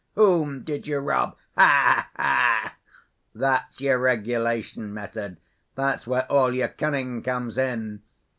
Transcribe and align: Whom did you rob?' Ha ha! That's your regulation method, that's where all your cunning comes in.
Whom 0.15 0.63
did 0.63 0.87
you 0.87 0.97
rob?' 0.97 1.35
Ha 1.55 2.09
ha! 2.15 2.73
That's 3.35 3.79
your 3.81 3.99
regulation 3.99 4.91
method, 4.91 5.37
that's 5.75 6.07
where 6.07 6.23
all 6.25 6.51
your 6.55 6.69
cunning 6.69 7.21
comes 7.21 7.55
in. 7.59 8.01